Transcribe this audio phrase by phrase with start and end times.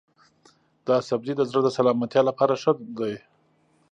[0.87, 3.13] دا سبزی د زړه د سلامتیا لپاره ښه دی.